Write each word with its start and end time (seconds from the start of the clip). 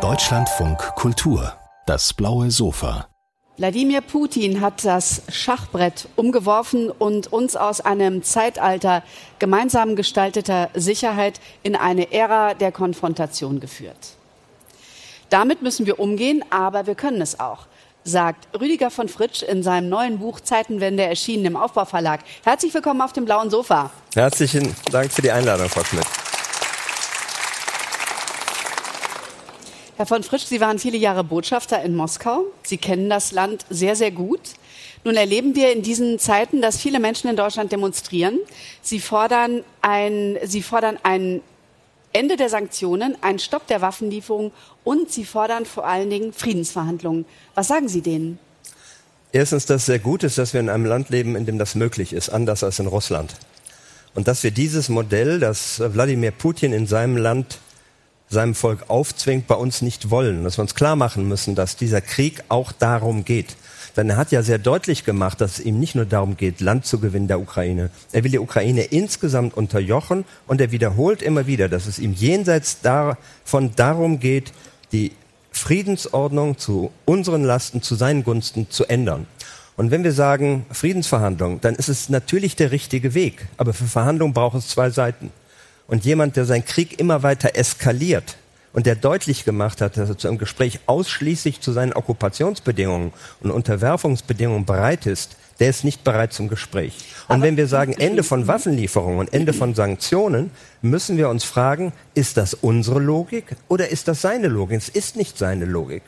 Deutschlandfunk 0.00 0.78
Kultur, 0.94 1.52
das 1.84 2.14
blaue 2.14 2.50
Sofa. 2.50 3.06
Wladimir 3.58 4.00
Putin 4.00 4.62
hat 4.62 4.82
das 4.86 5.20
Schachbrett 5.28 6.08
umgeworfen 6.16 6.88
und 6.90 7.30
uns 7.30 7.54
aus 7.54 7.82
einem 7.82 8.22
Zeitalter 8.22 9.02
gemeinsam 9.38 9.94
gestalteter 9.94 10.70
Sicherheit 10.72 11.38
in 11.62 11.76
eine 11.76 12.10
Ära 12.14 12.54
der 12.54 12.72
Konfrontation 12.72 13.60
geführt. 13.60 14.16
Damit 15.28 15.60
müssen 15.60 15.84
wir 15.84 16.00
umgehen, 16.00 16.42
aber 16.48 16.86
wir 16.86 16.94
können 16.94 17.20
es 17.20 17.40
auch, 17.40 17.66
sagt 18.04 18.58
Rüdiger 18.58 18.90
von 18.90 19.10
Fritsch 19.10 19.42
in 19.42 19.62
seinem 19.62 19.90
neuen 19.90 20.18
Buch 20.18 20.40
Zeitenwende 20.40 21.02
erschienen 21.02 21.44
im 21.44 21.56
Aufbauverlag. 21.56 22.20
Herzlich 22.42 22.72
willkommen 22.72 23.02
auf 23.02 23.12
dem 23.12 23.26
blauen 23.26 23.50
Sofa. 23.50 23.90
Herzlichen 24.14 24.74
Dank 24.90 25.12
für 25.12 25.20
die 25.20 25.30
Einladung, 25.30 25.68
Frau 25.68 25.84
Schmidt. 25.84 26.06
Herr 30.02 30.06
von 30.06 30.24
Frisch, 30.24 30.46
Sie 30.46 30.60
waren 30.60 30.80
viele 30.80 30.96
Jahre 30.98 31.22
Botschafter 31.22 31.80
in 31.80 31.94
Moskau. 31.94 32.46
Sie 32.64 32.76
kennen 32.76 33.08
das 33.08 33.30
Land 33.30 33.64
sehr, 33.70 33.94
sehr 33.94 34.10
gut. 34.10 34.40
Nun 35.04 35.14
erleben 35.14 35.54
wir 35.54 35.72
in 35.72 35.82
diesen 35.82 36.18
Zeiten, 36.18 36.60
dass 36.60 36.76
viele 36.76 36.98
Menschen 36.98 37.30
in 37.30 37.36
Deutschland 37.36 37.70
demonstrieren. 37.70 38.36
Sie 38.82 38.98
fordern 38.98 39.62
ein, 39.80 40.38
sie 40.44 40.60
fordern 40.60 40.98
ein 41.04 41.40
Ende 42.12 42.36
der 42.36 42.48
Sanktionen, 42.48 43.16
einen 43.22 43.38
Stopp 43.38 43.68
der 43.68 43.80
Waffenlieferung 43.80 44.50
und 44.82 45.12
sie 45.12 45.24
fordern 45.24 45.66
vor 45.66 45.86
allen 45.86 46.10
Dingen 46.10 46.32
Friedensverhandlungen. 46.32 47.24
Was 47.54 47.68
sagen 47.68 47.86
Sie 47.88 48.00
denen? 48.00 48.40
Erstens, 49.30 49.66
dass 49.66 49.82
es 49.82 49.86
sehr 49.86 50.00
gut 50.00 50.24
ist, 50.24 50.36
dass 50.36 50.52
wir 50.52 50.58
in 50.58 50.68
einem 50.68 50.86
Land 50.86 51.10
leben, 51.10 51.36
in 51.36 51.46
dem 51.46 51.58
das 51.58 51.76
möglich 51.76 52.12
ist, 52.12 52.28
anders 52.28 52.64
als 52.64 52.80
in 52.80 52.88
Russland. 52.88 53.34
Und 54.16 54.26
dass 54.26 54.42
wir 54.42 54.50
dieses 54.50 54.88
Modell, 54.88 55.38
das 55.38 55.78
Wladimir 55.78 56.32
Putin 56.32 56.72
in 56.72 56.88
seinem 56.88 57.16
Land 57.16 57.60
seinem 58.32 58.54
Volk 58.54 58.84
aufzwingt, 58.88 59.46
bei 59.46 59.54
uns 59.54 59.82
nicht 59.82 60.10
wollen. 60.10 60.44
Dass 60.44 60.58
wir 60.58 60.62
uns 60.62 60.74
klar 60.74 60.96
machen 60.96 61.28
müssen, 61.28 61.54
dass 61.54 61.76
dieser 61.76 62.00
Krieg 62.00 62.42
auch 62.48 62.72
darum 62.72 63.24
geht. 63.24 63.56
Denn 63.96 64.08
er 64.08 64.16
hat 64.16 64.32
ja 64.32 64.42
sehr 64.42 64.58
deutlich 64.58 65.04
gemacht, 65.04 65.40
dass 65.40 65.58
es 65.58 65.64
ihm 65.64 65.78
nicht 65.78 65.94
nur 65.94 66.06
darum 66.06 66.36
geht, 66.36 66.60
Land 66.60 66.86
zu 66.86 66.98
gewinnen 66.98 67.28
der 67.28 67.40
Ukraine. 67.40 67.90
Er 68.12 68.24
will 68.24 68.30
die 68.30 68.38
Ukraine 68.38 68.84
insgesamt 68.84 69.54
unterjochen 69.54 70.24
und 70.46 70.60
er 70.60 70.72
wiederholt 70.72 71.22
immer 71.22 71.46
wieder, 71.46 71.68
dass 71.68 71.86
es 71.86 71.98
ihm 71.98 72.14
jenseits 72.14 72.80
davon 72.80 73.72
darum 73.76 74.18
geht, 74.18 74.52
die 74.92 75.12
Friedensordnung 75.50 76.56
zu 76.56 76.90
unseren 77.04 77.44
Lasten, 77.44 77.82
zu 77.82 77.94
seinen 77.94 78.24
Gunsten 78.24 78.70
zu 78.70 78.86
ändern. 78.86 79.26
Und 79.76 79.90
wenn 79.90 80.04
wir 80.04 80.12
sagen 80.12 80.66
Friedensverhandlungen, 80.70 81.60
dann 81.60 81.74
ist 81.74 81.88
es 81.88 82.08
natürlich 82.08 82.56
der 82.56 82.70
richtige 82.70 83.14
Weg. 83.14 83.46
Aber 83.56 83.72
für 83.74 83.84
Verhandlungen 83.84 84.34
braucht 84.34 84.56
es 84.56 84.68
zwei 84.68 84.90
Seiten. 84.90 85.30
Und 85.92 86.06
jemand, 86.06 86.36
der 86.36 86.46
seinen 86.46 86.64
Krieg 86.64 86.98
immer 86.98 87.22
weiter 87.22 87.50
eskaliert 87.54 88.38
und 88.72 88.86
der 88.86 88.94
deutlich 88.94 89.44
gemacht 89.44 89.82
hat, 89.82 89.98
dass 89.98 90.08
er 90.08 90.16
zu 90.16 90.26
einem 90.26 90.38
Gespräch 90.38 90.80
ausschließlich 90.86 91.60
zu 91.60 91.70
seinen 91.70 91.92
Okkupationsbedingungen 91.92 93.12
und 93.42 93.50
Unterwerfungsbedingungen 93.50 94.64
bereit 94.64 95.04
ist, 95.04 95.36
der 95.60 95.68
ist 95.68 95.84
nicht 95.84 96.02
bereit 96.02 96.32
zum 96.32 96.48
Gespräch. 96.48 96.94
Und 97.28 97.34
Aber 97.34 97.42
wenn 97.42 97.58
wir 97.58 97.66
sagen 97.66 97.92
Ende 97.92 98.22
von 98.22 98.46
Waffenlieferungen 98.46 99.18
und 99.18 99.34
Ende 99.34 99.52
von 99.52 99.74
Sanktionen, 99.74 100.50
müssen 100.80 101.18
wir 101.18 101.28
uns 101.28 101.44
fragen, 101.44 101.92
ist 102.14 102.38
das 102.38 102.54
unsere 102.54 102.98
Logik 102.98 103.54
oder 103.68 103.90
ist 103.90 104.08
das 104.08 104.22
seine 104.22 104.48
Logik? 104.48 104.78
Es 104.78 104.88
ist 104.88 105.16
nicht 105.16 105.36
seine 105.36 105.66
Logik. 105.66 106.04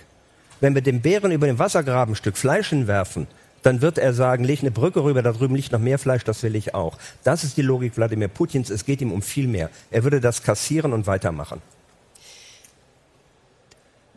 Wenn 0.62 0.74
wir 0.74 0.80
dem 0.80 1.02
Bären 1.02 1.30
über 1.30 1.46
den 1.46 1.58
Wassergraben 1.58 2.14
ein 2.14 2.16
Stück 2.16 2.38
Fleisch 2.38 2.70
hinwerfen, 2.70 3.26
dann 3.64 3.80
wird 3.80 3.96
er 3.96 4.12
sagen, 4.12 4.44
leg 4.44 4.60
eine 4.60 4.70
Brücke 4.70 5.02
rüber, 5.02 5.22
da 5.22 5.32
drüben 5.32 5.56
liegt 5.56 5.72
noch 5.72 5.80
mehr 5.80 5.98
Fleisch, 5.98 6.22
das 6.22 6.42
will 6.42 6.54
ich 6.54 6.74
auch. 6.74 6.98
Das 7.24 7.44
ist 7.44 7.56
die 7.56 7.62
Logik 7.62 7.96
Wladimir 7.96 8.28
Putins. 8.28 8.68
Es 8.68 8.84
geht 8.84 9.00
ihm 9.00 9.10
um 9.10 9.22
viel 9.22 9.48
mehr. 9.48 9.70
Er 9.90 10.04
würde 10.04 10.20
das 10.20 10.42
kassieren 10.42 10.92
und 10.92 11.06
weitermachen. 11.06 11.62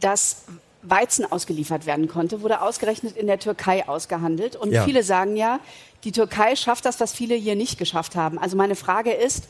Dass 0.02 0.44
Weizen 0.84 1.32
ausgeliefert 1.32 1.86
werden 1.86 2.10
konnte, 2.10 2.42
wurde 2.42 2.62
ausgerechnet 2.62 3.16
in 3.16 3.28
der 3.28 3.40
Türkei 3.40 3.88
ausgehandelt. 3.88 4.58
Und 4.58 4.72
ja. 4.72 4.84
viele 4.84 5.02
sagen 5.02 5.38
ja, 5.38 5.62
die 6.04 6.12
Türkei 6.12 6.58
schafft 6.58 6.84
das, 6.84 7.00
was 7.00 7.14
viele 7.14 7.36
hier 7.36 7.56
nicht 7.56 7.80
geschafft 7.80 8.18
haben. 8.18 8.38
Also 8.38 8.58
meine 8.58 8.76
Frage 8.76 9.14
ist, 9.14 9.46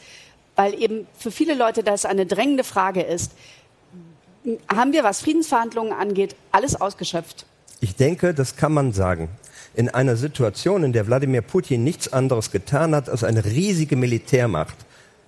weil 0.55 0.79
eben 0.79 1.07
für 1.17 1.31
viele 1.31 1.55
Leute 1.55 1.83
das 1.83 2.05
eine 2.05 2.27
drängende 2.27 2.63
Frage 2.63 3.01
ist, 3.01 3.31
haben 4.73 4.93
wir, 4.93 5.03
was 5.03 5.21
Friedensverhandlungen 5.21 5.91
angeht, 5.91 6.35
alles 6.51 6.79
ausgeschöpft? 6.79 7.47
Ich 7.81 7.95
denke, 7.95 8.35
das 8.35 8.55
kann 8.55 8.73
man 8.73 8.93
sagen 8.93 9.29
in 9.77 9.89
einer 9.89 10.15
Situation, 10.15 10.83
in 10.83 10.91
der 10.91 11.05
Wladimir 11.05 11.43
Putin 11.43 11.83
nichts 11.83 12.11
anderes 12.11 12.49
getan 12.49 12.95
hat, 12.95 13.09
als 13.09 13.23
eine 13.23 13.45
riesige 13.45 13.95
Militärmacht 13.95 14.75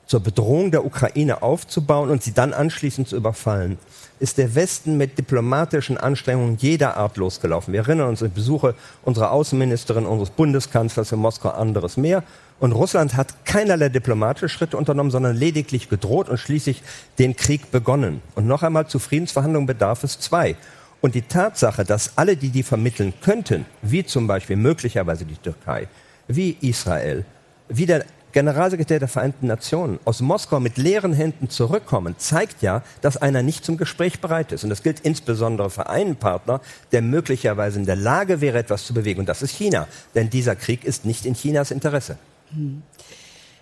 zur 0.07 0.21
Bedrohung 0.21 0.71
der 0.71 0.85
Ukraine 0.85 1.43
aufzubauen 1.43 2.09
und 2.09 2.23
sie 2.23 2.33
dann 2.33 2.51
anschließend 2.51 3.07
zu 3.07 3.15
überfallen, 3.15 3.77
ist 4.19 4.39
der 4.39 4.55
Westen 4.55 4.97
mit 4.97 5.19
diplomatischen 5.19 5.99
Anstrengungen 5.99 6.57
jeder 6.57 6.97
Art 6.97 7.17
losgelaufen. 7.17 7.73
Wir 7.73 7.81
erinnern 7.81 8.09
uns 8.09 8.23
an 8.23 8.33
Besuche 8.33 8.73
unserer 9.03 9.31
Außenministerin, 9.31 10.07
unseres 10.07 10.31
Bundeskanzlers 10.31 11.11
in 11.11 11.19
Moskau, 11.19 11.49
anderes 11.49 11.95
mehr. 11.95 12.23
Und 12.59 12.71
Russland 12.71 13.15
hat 13.15 13.45
keinerlei 13.45 13.89
diplomatische 13.89 14.49
Schritte 14.49 14.77
unternommen, 14.77 15.11
sondern 15.11 15.35
lediglich 15.35 15.89
gedroht 15.89 16.27
und 16.27 16.39
schließlich 16.39 16.81
den 17.19 17.35
Krieg 17.35 17.69
begonnen. 17.69 18.23
Und 18.33 18.47
noch 18.47 18.63
einmal 18.63 18.87
zu 18.87 18.97
Friedensverhandlungen 18.97 19.67
bedarf 19.67 20.03
es 20.03 20.19
zwei. 20.19 20.55
Und 21.01 21.15
die 21.15 21.21
Tatsache, 21.21 21.85
dass 21.85 22.17
alle, 22.17 22.35
die 22.35 22.49
die 22.49 22.63
vermitteln 22.63 23.13
könnten, 23.21 23.65
wie 23.81 24.05
zum 24.05 24.27
Beispiel 24.27 24.57
möglicherweise 24.57 25.25
die 25.25 25.37
Türkei, 25.37 25.87
wie 26.27 26.57
Israel, 26.61 27.25
wie 27.69 27.85
der 27.85 28.05
Generalsekretär 28.31 28.99
der 28.99 29.07
Vereinten 29.07 29.47
Nationen 29.47 29.99
aus 30.05 30.21
Moskau 30.21 30.59
mit 30.59 30.77
leeren 30.77 31.13
Händen 31.13 31.49
zurückkommen, 31.49 32.15
zeigt 32.17 32.61
ja, 32.61 32.83
dass 33.01 33.17
einer 33.17 33.41
nicht 33.41 33.65
zum 33.65 33.77
Gespräch 33.77 34.19
bereit 34.21 34.51
ist. 34.51 34.63
Und 34.63 34.69
das 34.69 34.83
gilt 34.83 34.99
insbesondere 34.99 35.69
für 35.69 35.89
einen 35.89 36.15
Partner, 36.15 36.61
der 36.91 37.01
möglicherweise 37.01 37.79
in 37.79 37.85
der 37.85 37.95
Lage 37.95 38.41
wäre, 38.41 38.59
etwas 38.59 38.85
zu 38.85 38.93
bewegen. 38.93 39.21
Und 39.21 39.29
das 39.29 39.41
ist 39.41 39.51
China. 39.51 39.87
Denn 40.13 40.29
dieser 40.29 40.55
Krieg 40.55 40.83
ist 40.83 41.05
nicht 41.05 41.25
in 41.25 41.33
Chinas 41.33 41.71
Interesse. 41.71 42.17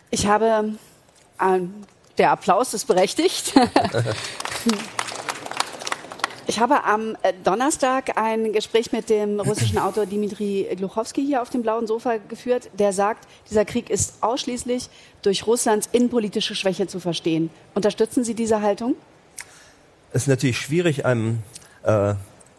Ich 0.10 0.28
habe, 0.28 0.74
äh, 1.40 1.60
der 2.18 2.32
Applaus 2.32 2.74
ist 2.74 2.88
berechtigt. 2.88 3.54
Ich 6.50 6.62
habe 6.62 6.86
am 6.86 7.18
äh, 7.24 7.34
Donnerstag 7.44 8.18
ein 8.18 8.54
Gespräch 8.54 8.94
mit 8.94 9.10
dem 9.10 9.42
russischen 9.42 9.78
Autor 9.78 10.06
Dimitri 10.06 10.66
Gluchowski 10.78 11.26
hier 11.26 11.42
auf 11.42 11.50
dem 11.50 11.62
blauen 11.62 11.88
Sofa 11.88 12.20
geführt, 12.30 12.70
der 12.80 12.94
sagt, 12.94 13.28
dieser 13.50 13.66
Krieg 13.66 13.90
ist 13.90 14.16
ausschließlich 14.22 14.90
durch 15.24 15.46
Russlands 15.46 15.90
innenpolitische 15.92 16.56
Schwäche 16.56 16.88
zu 16.88 17.02
verstehen. 17.02 17.50
Unterstützen 17.76 18.24
Sie 18.24 18.34
diese 18.34 18.62
Haltung? 18.62 18.96
Es 20.14 20.22
ist 20.24 20.28
natürlich 20.30 20.58
schwierig, 20.58 21.06
einem 21.06 21.40
äh, 21.84 22.14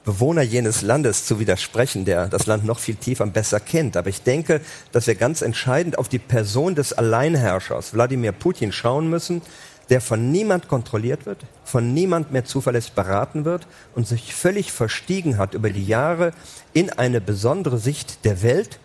Bewohner 0.05 0.43
jenes 0.43 0.83
Landes 0.83 1.25
zu 1.25 1.41
widersprechen, 1.41 2.05
der 2.05 2.29
das 2.29 2.45
Land 2.45 2.67
noch 2.67 2.81
viel 2.81 2.97
tiefer 2.97 3.25
und 3.25 3.33
besser 3.33 3.59
kennt. 3.59 3.97
Aber 3.97 4.11
ich 4.11 4.23
denke, 4.23 4.61
dass 4.93 5.07
wir 5.07 5.15
ganz 5.15 5.41
entscheidend 5.41 5.97
auf 5.97 6.11
die 6.11 6.19
Person 6.19 6.75
des 6.75 6.93
Alleinherrschers 6.93 7.95
Wladimir 7.95 8.33
Putin 8.33 8.71
schauen 8.71 9.09
müssen, 9.09 9.41
der 9.91 10.01
von 10.01 10.31
niemand 10.31 10.69
kontrolliert 10.69 11.27
wird, 11.27 11.39
von 11.65 11.95
niemand 11.95 12.33
mehr 12.33 12.45
zuverlässig 12.45 12.93
beraten 12.93 13.45
wird 13.45 13.67
und 13.95 14.07
sich 14.07 14.35
völlig 14.35 14.73
verstiegen 14.73 15.39
hat 15.39 15.55
über 15.55 15.71
die 15.71 15.87
Jahre 15.87 16.33
in 16.73 16.91
eine 16.91 17.21
besondere 17.21 17.79
Sicht 17.79 18.25
der 18.25 18.43
Welt, 18.43 18.79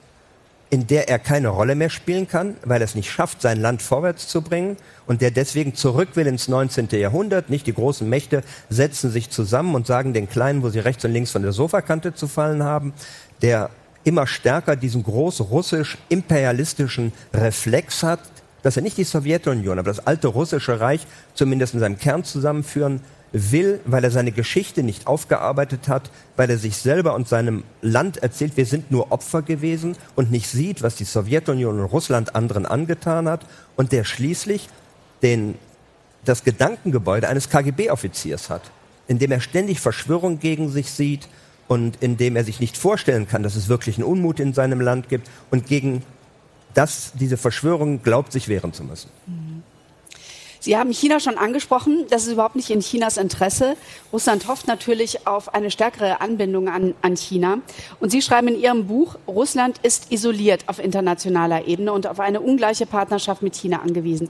in 0.69 0.88
der 0.88 1.08
er 1.08 1.19
keine 1.19 1.50
Rolle 1.50 1.75
mehr 1.75 1.92
spielen 1.92 2.28
kann, 2.28 2.56
weil 2.66 2.81
er 2.81 2.86
es 2.86 2.96
nicht 2.96 3.12
schafft, 3.12 3.44
sein 3.44 3.62
Land 3.62 3.84
vorwärts 3.84 4.28
zu 4.28 4.42
bringen 4.42 4.75
und 5.06 5.22
der 5.22 5.30
deswegen 5.30 5.75
zurück 5.75 6.09
will 6.16 6.25
ins 6.25 6.47
19. 6.47 6.88
Jahrhundert. 6.94 7.52
Nicht 7.52 7.68
die 7.68 7.75
großen 7.75 8.09
Mächte 8.09 8.42
setzen 8.69 9.12
sich 9.12 9.30
zusammen 9.30 9.75
und 9.75 9.86
sagen 9.86 10.13
den 10.13 10.28
Kleinen, 10.28 10.63
wo 10.63 10.69
sie 10.69 10.80
rechts 10.80 11.06
und 11.06 11.12
links 11.12 11.30
von 11.30 11.44
der 11.44 11.52
Sofakante 11.52 12.16
zu 12.16 12.28
fallen 12.28 12.63
haben, 12.63 12.94
der 13.44 13.69
immer 14.03 14.25
stärker 14.25 14.75
diesen 14.75 15.03
groß-russisch-imperialistischen 15.03 17.13
Reflex 17.34 18.03
hat, 18.03 18.19
dass 18.63 18.78
er 18.78 18.81
nicht 18.81 18.97
die 18.97 19.03
Sowjetunion, 19.03 19.78
aber 19.78 19.91
das 19.91 20.07
alte 20.07 20.28
russische 20.28 20.79
Reich 20.79 21.06
zumindest 21.35 21.75
in 21.75 21.79
seinem 21.79 22.00
Kern 22.00 22.24
zusammenführen 22.24 23.01
will, 23.34 23.80
weil 23.86 24.04
er 24.04 24.12
seine 24.12 24.31
Geschichte 24.31 24.83
nicht 24.83 25.07
aufgearbeitet 25.07 25.88
hat, 25.88 26.12
weil 26.38 26.50
er 26.50 26.57
sich 26.57 26.77
selber 26.77 27.15
und 27.15 27.27
seinem 27.27 27.63
Land 27.81 28.18
erzählt, 28.18 28.57
wir 28.57 28.65
sind 28.65 28.92
nur 28.92 29.12
Opfer 29.12 29.42
gewesen 29.42 29.95
und 30.15 30.31
nicht 30.31 30.48
sieht, 30.48 30.81
was 30.81 30.95
die 30.95 31.04
Sowjetunion 31.04 31.80
und 31.80 31.86
Russland 31.86 32.36
anderen 32.36 32.65
angetan 32.65 33.27
hat 33.27 33.45
und 33.75 33.92
der 33.92 34.04
schließlich 34.04 34.69
den, 35.24 35.56
das 36.24 36.44
Gedankengebäude 36.44 37.27
eines 37.27 37.50
KGB-Offiziers 37.50 38.50
hat, 38.50 38.62
in 39.07 39.19
dem 39.19 39.31
er 39.31 39.42
ständig 39.42 39.80
Verschwörung 39.80 40.39
gegen 40.39 40.69
sich 40.69 40.92
sieht 40.92 41.27
und 41.68 42.01
in 42.01 42.18
dem 42.18 42.36
er 42.36 42.44
sich 42.44 42.59
nicht 42.59 42.77
vorstellen 42.77 43.27
kann, 43.27 43.42
dass 43.42 43.56
es 43.56 43.68
wirklich 43.68 43.98
einen 43.98 44.06
Unmut 44.06 44.39
in 44.39 44.54
seinem 44.54 44.80
Land 44.80 45.09
gibt 45.09 45.27
und 45.50 45.66
gegen 45.66 46.04
dass 46.74 47.12
diese 47.14 47.38
Verschwörung 47.38 48.02
glaubt, 48.04 48.31
sich 48.31 48.48
wehren 48.48 48.74
zu 48.74 48.84
müssen. 48.84 49.10
Sie 50.64 50.78
haben 50.78 50.94
China 50.94 51.20
schon 51.20 51.38
angesprochen. 51.38 52.06
Das 52.10 52.25
ist 52.25 52.31
überhaupt 52.31 52.56
nicht 52.56 52.70
in 52.70 52.80
Chinas 52.80 53.18
Interesse. 53.18 53.75
Russland 54.14 54.48
hofft 54.48 54.66
natürlich 54.66 55.28
auf 55.28 55.54
eine 55.54 55.70
stärkere 55.70 56.22
Anbindung 56.22 56.70
an, 56.70 56.94
an, 57.02 57.18
China. 57.18 57.58
Und 58.00 58.12
Sie 58.12 58.22
schreiben 58.22 58.48
in 58.48 58.58
Ihrem 58.58 58.88
Buch, 58.88 59.18
Russland 59.28 59.78
ist 59.84 60.14
isoliert 60.14 60.64
auf 60.68 60.80
internationaler 60.80 61.68
Ebene 61.68 61.92
und 61.92 62.08
auf 62.08 62.22
eine 62.22 62.40
ungleiche 62.40 62.86
Partnerschaft 62.86 63.42
mit 63.42 63.56
China 63.56 63.81
angewiesen. 63.81 64.30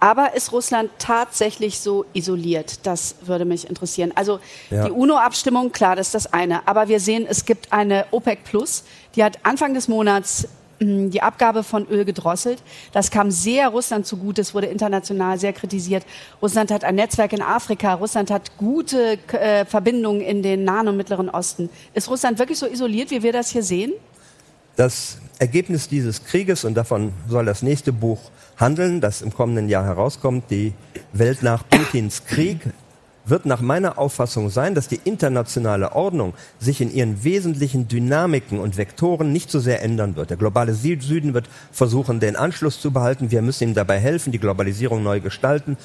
Aber 0.00 0.34
ist 0.34 0.50
Russland 0.52 0.90
tatsächlich 0.98 1.78
so 1.78 2.06
isoliert? 2.14 2.86
Das 2.86 3.16
würde 3.26 3.44
mich 3.44 3.68
interessieren. 3.68 4.12
Also 4.14 4.40
ja. 4.70 4.86
die 4.86 4.92
UNO-Abstimmung, 4.92 5.72
klar, 5.72 5.94
das 5.94 6.08
ist 6.08 6.14
das 6.14 6.32
eine. 6.32 6.66
Aber 6.66 6.88
wir 6.88 7.00
sehen, 7.00 7.26
es 7.28 7.44
gibt 7.44 7.74
eine 7.74 8.06
OPEC 8.12 8.44
Plus, 8.44 8.82
die 9.14 9.22
hat 9.22 9.40
Anfang 9.42 9.74
des 9.74 9.88
Monats 9.88 10.48
die 10.80 11.22
Abgabe 11.22 11.62
von 11.62 11.86
Öl 11.88 12.04
gedrosselt. 12.04 12.62
Das 12.92 13.10
kam 13.10 13.30
sehr 13.30 13.68
Russland 13.68 14.06
zugute. 14.06 14.42
Es 14.42 14.54
wurde 14.54 14.66
international 14.66 15.38
sehr 15.38 15.52
kritisiert. 15.52 16.04
Russland 16.42 16.70
hat 16.70 16.84
ein 16.84 16.96
Netzwerk 16.96 17.32
in 17.32 17.42
Afrika. 17.42 17.94
Russland 17.94 18.30
hat 18.30 18.56
gute 18.58 19.18
äh, 19.32 19.64
Verbindungen 19.64 20.20
in 20.20 20.42
den 20.42 20.64
Nahen 20.64 20.88
und 20.88 20.96
Mittleren 20.96 21.30
Osten. 21.30 21.70
Ist 21.94 22.10
Russland 22.10 22.38
wirklich 22.38 22.58
so 22.58 22.66
isoliert, 22.66 23.10
wie 23.10 23.22
wir 23.22 23.32
das 23.32 23.50
hier 23.50 23.62
sehen? 23.62 23.92
Das 24.76 25.18
Ergebnis 25.38 25.88
dieses 25.88 26.24
Krieges, 26.24 26.64
und 26.64 26.74
davon 26.74 27.12
soll 27.28 27.46
das 27.46 27.62
nächste 27.62 27.92
Buch 27.92 28.20
handeln, 28.58 29.00
das 29.00 29.22
im 29.22 29.32
kommenden 29.32 29.68
Jahr 29.68 29.84
herauskommt, 29.84 30.50
die 30.50 30.74
Welt 31.12 31.42
nach 31.42 31.66
Putins 31.68 32.24
Krieg, 32.26 32.58
wird 33.26 33.46
nach 33.46 33.60
meiner 33.60 33.98
Auffassung 33.98 34.50
sein, 34.50 34.74
dass 34.74 34.88
die 34.88 35.00
internationale 35.04 35.92
Ordnung 35.92 36.34
sich 36.58 36.80
in 36.80 36.92
ihren 36.92 37.22
wesentlichen 37.24 37.88
Dynamiken 37.88 38.58
und 38.58 38.76
Vektoren 38.76 39.32
nicht 39.32 39.50
so 39.50 39.58
sehr 39.58 39.82
ändern 39.82 40.16
wird. 40.16 40.30
Der 40.30 40.36
globale 40.36 40.74
Süden 40.74 41.34
wird 41.34 41.48
versuchen, 41.72 42.20
den 42.20 42.36
Anschluss 42.36 42.80
zu 42.80 42.92
behalten. 42.92 43.30
Wir 43.30 43.42
müssen 43.42 43.64
ihm 43.64 43.74
dabei 43.74 43.98
helfen, 43.98 44.32
die 44.32 44.38
Globalisierung 44.38 45.02
neu 45.02 45.20
gestalten. 45.20 45.76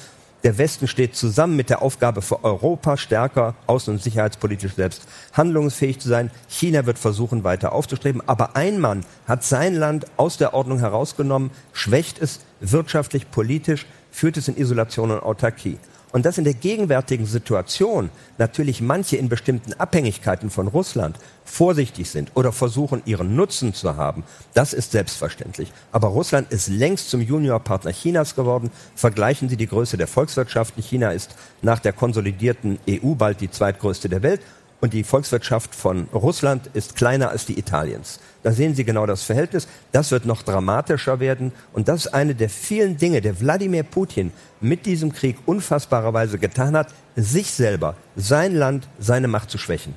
Der 0.44 0.58
Westen 0.58 0.88
steht 0.88 1.14
zusammen 1.14 1.54
mit 1.54 1.70
der 1.70 1.82
Aufgabe 1.82 2.20
für 2.20 2.42
Europa 2.42 2.96
stärker 2.96 3.54
außen- 3.68 3.90
und 3.90 4.02
sicherheitspolitisch 4.02 4.74
selbst 4.74 5.06
handlungsfähig 5.32 6.00
zu 6.00 6.08
sein. 6.08 6.32
China 6.48 6.84
wird 6.84 6.98
versuchen, 6.98 7.44
weiter 7.44 7.72
aufzustreben. 7.72 8.22
Aber 8.26 8.56
ein 8.56 8.80
Mann 8.80 9.04
hat 9.26 9.44
sein 9.44 9.76
Land 9.76 10.06
aus 10.16 10.38
der 10.38 10.52
Ordnung 10.52 10.80
herausgenommen, 10.80 11.52
schwächt 11.72 12.20
es 12.20 12.40
wirtschaftlich, 12.60 13.30
politisch, 13.30 13.86
führt 14.10 14.36
es 14.36 14.48
in 14.48 14.56
Isolation 14.56 15.12
und 15.12 15.22
Autarkie. 15.22 15.78
Und 16.12 16.26
dass 16.26 16.36
in 16.36 16.44
der 16.44 16.54
gegenwärtigen 16.54 17.24
Situation 17.24 18.10
natürlich 18.36 18.82
manche 18.82 19.16
in 19.16 19.30
bestimmten 19.30 19.72
Abhängigkeiten 19.72 20.50
von 20.50 20.68
Russland 20.68 21.16
vorsichtig 21.44 22.10
sind 22.10 22.30
oder 22.34 22.52
versuchen, 22.52 23.02
ihren 23.06 23.34
Nutzen 23.34 23.72
zu 23.72 23.96
haben, 23.96 24.22
das 24.52 24.74
ist 24.74 24.92
selbstverständlich. 24.92 25.72
Aber 25.90 26.08
Russland 26.08 26.52
ist 26.52 26.68
längst 26.68 27.08
zum 27.08 27.22
Juniorpartner 27.22 27.92
Chinas 27.92 28.34
geworden. 28.34 28.70
Vergleichen 28.94 29.48
Sie 29.48 29.56
die 29.56 29.66
Größe 29.66 29.96
der 29.96 30.06
Volkswirtschaften. 30.06 30.82
China 30.82 31.12
ist 31.12 31.34
nach 31.62 31.78
der 31.78 31.94
konsolidierten 31.94 32.78
EU 32.88 33.14
bald 33.14 33.40
die 33.40 33.50
zweitgrößte 33.50 34.10
der 34.10 34.22
Welt 34.22 34.42
und 34.82 34.92
die 34.92 35.04
Volkswirtschaft 35.04 35.76
von 35.76 36.08
Russland 36.12 36.68
ist 36.74 36.96
kleiner 36.96 37.30
als 37.30 37.46
die 37.46 37.56
Italiens. 37.56 38.18
Da 38.42 38.50
sehen 38.50 38.74
Sie 38.74 38.84
genau 38.84 39.06
das 39.06 39.22
Verhältnis. 39.22 39.68
Das 39.92 40.10
wird 40.10 40.26
noch 40.26 40.42
dramatischer 40.42 41.20
werden. 41.20 41.52
Und 41.72 41.86
das 41.86 42.06
ist 42.06 42.14
eine 42.14 42.34
der 42.34 42.50
vielen 42.50 42.96
Dinge, 42.96 43.20
der 43.20 43.40
Wladimir 43.40 43.84
Putin 43.84 44.32
mit 44.60 44.84
diesem 44.84 45.12
Krieg 45.12 45.36
unfassbarerweise 45.46 46.36
getan 46.36 46.76
hat, 46.76 46.88
sich 47.14 47.52
selber, 47.52 47.94
sein 48.16 48.56
Land, 48.56 48.88
seine 48.98 49.28
Macht 49.28 49.50
zu 49.50 49.58
schwächen. 49.58 49.94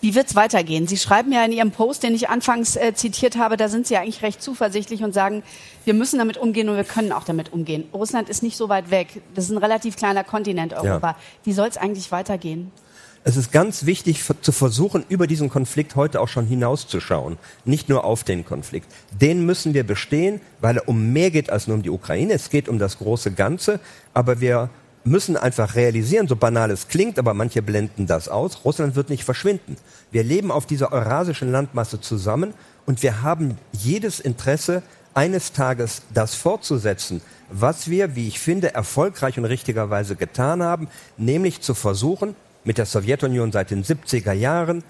Wie 0.00 0.14
wird 0.14 0.28
es 0.28 0.34
weitergehen? 0.34 0.86
Sie 0.86 0.96
schreiben 0.96 1.30
ja 1.30 1.44
in 1.44 1.52
Ihrem 1.52 1.70
Post, 1.70 2.02
den 2.02 2.14
ich 2.14 2.30
anfangs 2.30 2.76
äh, 2.76 2.94
zitiert 2.94 3.36
habe, 3.36 3.58
da 3.58 3.68
sind 3.68 3.86
Sie 3.86 3.98
eigentlich 3.98 4.22
recht 4.22 4.40
zuversichtlich 4.40 5.02
und 5.02 5.12
sagen, 5.12 5.42
wir 5.84 5.92
müssen 5.92 6.18
damit 6.18 6.38
umgehen 6.38 6.70
und 6.70 6.76
wir 6.76 6.84
können 6.84 7.12
auch 7.12 7.24
damit 7.24 7.52
umgehen. 7.52 7.84
Russland 7.92 8.30
ist 8.30 8.42
nicht 8.42 8.56
so 8.56 8.70
weit 8.70 8.90
weg. 8.90 9.20
Das 9.34 9.44
ist 9.44 9.50
ein 9.50 9.58
relativ 9.58 9.96
kleiner 9.96 10.24
Kontinent 10.24 10.72
Europa. 10.72 11.08
Ja. 11.08 11.16
Wie 11.44 11.52
soll 11.52 11.68
es 11.68 11.76
eigentlich 11.76 12.10
weitergehen? 12.12 12.72
Es 13.22 13.36
ist 13.36 13.52
ganz 13.52 13.84
wichtig 13.84 14.24
zu 14.40 14.52
versuchen, 14.52 15.04
über 15.08 15.26
diesen 15.26 15.50
Konflikt 15.50 15.94
heute 15.94 16.20
auch 16.20 16.28
schon 16.28 16.46
hinauszuschauen, 16.46 17.38
nicht 17.64 17.88
nur 17.88 18.04
auf 18.04 18.24
den 18.24 18.44
Konflikt. 18.44 18.90
Den 19.12 19.44
müssen 19.44 19.74
wir 19.74 19.84
bestehen, 19.84 20.40
weil 20.60 20.78
er 20.78 20.88
um 20.88 21.12
mehr 21.12 21.30
geht 21.30 21.50
als 21.50 21.66
nur 21.66 21.76
um 21.76 21.82
die 21.82 21.90
Ukraine. 21.90 22.32
Es 22.32 22.48
geht 22.48 22.68
um 22.68 22.78
das 22.78 22.98
große 22.98 23.32
Ganze, 23.32 23.78
aber 24.14 24.40
wir 24.40 24.70
müssen 25.04 25.36
einfach 25.36 25.74
realisieren, 25.74 26.28
so 26.28 26.36
banal 26.36 26.70
es 26.70 26.88
klingt, 26.88 27.18
aber 27.18 27.34
manche 27.34 27.62
blenden 27.62 28.06
das 28.06 28.28
aus, 28.28 28.64
Russland 28.64 28.96
wird 28.96 29.10
nicht 29.10 29.24
verschwinden. 29.24 29.76
Wir 30.10 30.24
leben 30.24 30.50
auf 30.50 30.66
dieser 30.66 30.92
eurasischen 30.92 31.50
Landmasse 31.50 32.00
zusammen 32.00 32.54
und 32.86 33.02
wir 33.02 33.22
haben 33.22 33.58
jedes 33.72 34.20
Interesse, 34.20 34.82
eines 35.12 35.52
Tages 35.52 36.02
das 36.14 36.34
fortzusetzen, 36.36 37.20
was 37.50 37.90
wir, 37.90 38.14
wie 38.14 38.28
ich 38.28 38.38
finde, 38.38 38.74
erfolgreich 38.74 39.38
und 39.38 39.44
richtigerweise 39.44 40.14
getan 40.14 40.62
haben, 40.62 40.88
nämlich 41.16 41.60
zu 41.62 41.74
versuchen, 41.74 42.36
mit 42.64 42.78
der 42.78 42.86
Sowjetunion 42.86 43.52
seit 43.52 43.70
den 43.70 43.84
70er 43.84 44.32
Jahren 44.32 44.82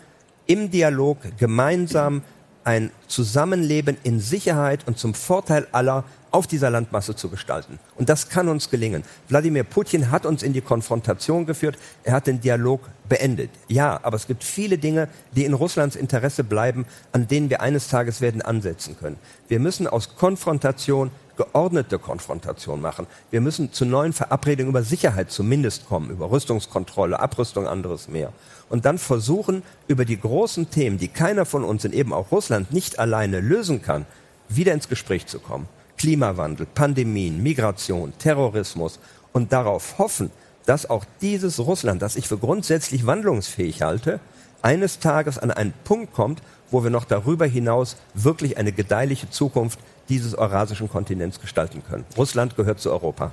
im 0.47 0.71
Dialog 0.71 1.19
gemeinsam 1.39 2.23
ein 2.65 2.91
Zusammenleben 3.09 3.97
in 4.03 4.21
Sicherheit 4.21 4.87
und 4.87 4.99
zum 4.99 5.15
Vorteil 5.15 5.67
aller 5.73 6.05
auf 6.31 6.47
dieser 6.47 6.71
Landmasse 6.71 7.17
zu 7.17 7.29
gestalten. 7.29 7.79
Und 7.97 8.09
das 8.09 8.29
kann 8.29 8.49
uns 8.49 8.71
gelingen. 8.71 9.03
Wladimir 9.29 9.65
Putin 9.65 10.11
hat 10.11 10.27
uns 10.27 10.43
in 10.43 10.53
die 10.53 10.61
Konfrontation 10.61 11.47
geführt. 11.47 11.77
Er 12.05 12.13
hat 12.13 12.27
den 12.27 12.41
Dialog 12.41 12.83
beendet. 13.09 13.51
Ja, 13.67 13.99
aber 14.03 14.17
es 14.17 14.27
gibt 14.27 14.45
viele 14.45 14.79
Dinge, 14.79 15.09
die 15.35 15.45
in 15.45 15.55
Russlands 15.55 15.97
Interesse 15.97 16.45
bleiben, 16.45 16.87
an 17.13 17.27
denen 17.27 17.51
wir 17.51 17.61
eines 17.61 17.89
Tages 17.89 18.21
werden 18.21 18.43
ansetzen 18.43 18.97
können. 18.99 19.17
Wir 19.49 19.59
müssen 19.59 19.87
aus 19.87 20.15
Konfrontation 20.15 21.11
geordnete 21.41 21.99
Konfrontation 21.99 22.83
machen. 22.83 23.07
Wir 23.31 23.41
müssen 23.41 23.73
zu 23.73 23.87
neuen 23.87 24.13
Verabredungen 24.13 24.69
über 24.69 24.83
Sicherheit 24.83 25.31
zumindest 25.31 25.89
kommen, 25.89 26.11
über 26.11 26.31
Rüstungskontrolle, 26.31 27.19
Abrüstung, 27.19 27.67
anderes 27.67 28.09
mehr. 28.09 28.35
Und 28.69 28.85
dann 28.85 28.99
versuchen, 28.99 29.63
über 29.89 30.05
die 30.05 30.21
großen 30.21 30.69
Themen, 30.69 30.99
die 30.99 31.09
keiner 31.09 31.47
von 31.47 31.65
uns 31.65 31.87
in 31.87 31.95
eben 31.95 32.13
auch 32.13 32.31
Russland 32.31 32.75
nicht 32.75 32.99
alleine 32.99 33.41
lösen 33.41 33.81
kann, 33.81 34.05
wieder 34.51 34.75
ins 34.75 34.91
Gespräch 34.91 35.27
zu 35.29 35.39
kommen. 35.39 35.67
Klimawandel, 35.97 36.67
Pandemien, 36.67 37.43
Migration, 37.43 38.13
Terrorismus 38.19 38.99
und 39.33 39.51
darauf 39.51 39.97
hoffen, 39.97 40.31
dass 40.67 40.91
auch 40.91 41.07
dieses 41.23 41.59
Russland, 41.59 42.03
das 42.03 42.17
ich 42.17 42.29
für 42.29 42.37
grundsätzlich 42.37 43.07
wandlungsfähig 43.07 43.81
halte, 43.81 44.21
eines 44.61 44.99
Tages 44.99 45.39
an 45.39 45.51
einen 45.51 45.73
Punkt 45.85 46.13
kommt, 46.13 46.43
wo 46.71 46.85
wir 46.85 46.91
noch 46.91 47.07
darüber 47.07 47.47
hinaus 47.47 47.97
wirklich 48.13 48.59
eine 48.59 48.73
gedeihliche 48.73 49.31
Zukunft 49.31 49.79
dieses 50.11 50.35
eurasischen 50.35 50.91
Kontinents 50.91 51.41
gestalten 51.41 51.83
können. 51.89 52.05
Russland 52.17 52.57
gehört 52.57 52.81
zu 52.81 52.91
Europa. 52.91 53.33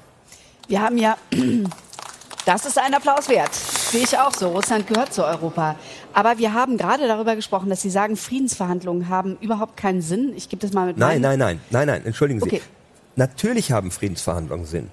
Wir 0.68 0.82
haben 0.82 0.98
ja, 0.98 1.18
das 2.46 2.66
ist 2.66 2.78
ein 2.78 2.94
Applaus 2.94 3.28
wert. 3.28 3.54
Sehe 3.54 4.04
ich 4.04 4.18
auch 4.18 4.34
so. 4.34 4.50
Russland 4.50 4.88
gehört 4.88 5.14
zu 5.14 5.26
Europa. 5.26 5.76
Aber 6.14 6.38
wir 6.38 6.54
haben 6.54 6.78
gerade 6.78 7.08
darüber 7.08 7.36
gesprochen, 7.36 7.70
dass 7.70 7.82
Sie 7.82 7.90
sagen, 7.90 8.16
Friedensverhandlungen 8.16 9.10
haben 9.10 9.38
überhaupt 9.42 9.76
keinen 9.76 10.02
Sinn. 10.02 10.34
Ich 10.36 10.50
gebe 10.50 10.62
das 10.62 10.74
mal 10.74 10.88
mit. 10.88 10.98
Nein, 10.98 11.22
nein, 11.22 11.40
nein, 11.40 11.60
nein, 11.70 11.88
nein. 11.88 12.06
Entschuldigen 12.06 12.40
Sie. 12.40 12.48
Okay. 12.48 12.62
Natürlich 13.16 13.72
haben 13.72 13.92
Friedensverhandlungen 13.92 14.66
Sinn. 14.66 14.90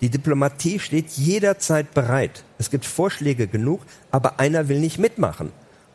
Die 0.00 0.08
Diplomatie 0.08 0.78
steht 0.78 1.10
jederzeit 1.10 1.94
bereit. 1.94 2.44
Es 2.58 2.70
gibt 2.70 2.84
Vorschläge 2.84 3.46
genug, 3.46 3.80
aber 4.10 4.38
einer 4.38 4.68
will 4.68 4.78
nicht 4.78 4.98
mitmachen. 4.98 5.52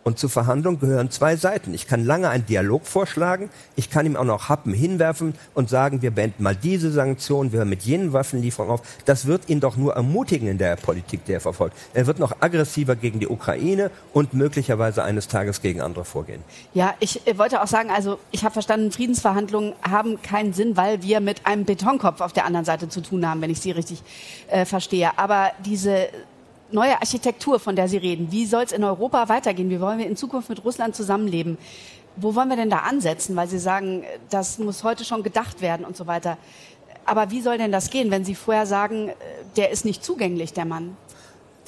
Und 0.10 0.18
zur 0.18 0.32
Verhandlung 0.32 0.80
gehören 0.80 1.12
zwei 1.12 1.36
Seiten. 1.36 1.72
Ich 1.76 1.86
kann 1.86 2.04
lange 2.04 2.30
einen 2.30 2.44
Dialog 2.44 2.88
vorschlagen, 2.88 3.52
ich 3.76 3.92
kann 3.92 4.08
ihm 4.08 4.16
auch 4.16 4.24
noch 4.24 4.50
Happen 4.50 4.74
hinwerfen 4.74 5.36
und 5.54 5.70
sagen, 5.70 6.02
wir 6.02 6.10
beenden 6.10 6.42
mal 6.42 6.56
diese 6.56 6.92
Sanktionen, 6.92 7.52
wir 7.52 7.60
hören 7.60 7.70
mit 7.70 7.84
jenen 7.84 8.12
Waffenlieferungen 8.12 8.74
auf. 8.74 8.82
Das 9.06 9.28
wird 9.28 9.50
ihn 9.50 9.60
doch 9.60 9.78
nur 9.78 9.94
ermutigen 9.94 10.48
in 10.48 10.58
der 10.58 10.78
Politik, 10.78 11.26
die 11.26 11.34
er 11.34 11.42
verfolgt. 11.42 11.78
Er 11.94 12.08
wird 12.08 12.18
noch 12.18 12.38
aggressiver 12.40 12.96
gegen 12.96 13.20
die 13.20 13.28
Ukraine 13.28 13.92
und 14.12 14.34
möglicherweise 14.34 15.04
eines 15.04 15.28
Tages 15.28 15.62
gegen 15.62 15.80
andere 15.80 16.06
vorgehen. 16.06 16.42
Ja, 16.74 16.96
ich 17.00 17.28
äh, 17.28 17.38
wollte 17.38 17.62
auch 17.62 17.68
sagen, 17.68 17.92
also 17.92 18.18
ich 18.32 18.44
habe 18.44 18.54
verstanden, 18.54 18.92
Friedensverhandlungen 18.92 19.74
haben 19.88 20.20
keinen 20.24 20.54
Sinn, 20.54 20.76
weil 20.76 21.04
wir 21.04 21.20
mit 21.20 21.46
einem 21.46 21.66
Betonkopf 21.66 22.22
auf 22.22 22.34
der 22.34 22.46
anderen 22.46 22.66
Seite 22.66 22.90
zu 22.90 23.02
tun 23.02 23.30
haben, 23.30 23.42
wenn 23.42 23.52
ich 23.52 23.62
Sie 23.62 23.70
richtig 23.70 24.02
äh, 24.48 24.66
verstehe. 24.66 25.12
Aber 25.20 25.52
diese 25.64 26.08
neue 26.72 27.00
Architektur, 27.00 27.60
von 27.60 27.76
der 27.76 27.88
Sie 27.88 27.98
reden. 27.98 28.32
Wie 28.32 28.46
soll 28.46 28.64
es 28.64 28.72
in 28.72 28.84
Europa 28.84 29.30
weitergehen? 29.30 29.70
Wie 29.70 29.80
wollen 29.80 30.00
wir 30.00 30.08
in 30.08 30.16
Zukunft 30.16 30.50
mit 30.50 30.64
Russland 30.64 30.96
zusammenleben? 30.96 31.58
Wo 32.16 32.36
wollen 32.36 32.50
wir 32.50 32.56
denn 32.56 32.70
da 32.70 32.80
ansetzen? 32.80 33.36
Weil 33.36 33.48
Sie 33.48 33.60
sagen, 33.60 34.04
das 34.30 34.60
muss 34.60 34.84
heute 34.84 35.06
schon 35.06 35.24
gedacht 35.24 35.62
werden 35.62 35.86
und 35.86 35.96
so 35.96 36.08
weiter. 36.08 36.38
Aber 37.06 37.32
wie 37.32 37.42
soll 37.42 37.58
denn 37.58 37.72
das 37.72 37.90
gehen, 37.90 38.12
wenn 38.12 38.26
Sie 38.26 38.36
vorher 38.36 38.66
sagen, 38.66 39.12
der 39.56 39.72
ist 39.72 39.86
nicht 39.86 40.04
zugänglich, 40.04 40.54
der 40.54 40.66
Mann? 40.66 40.96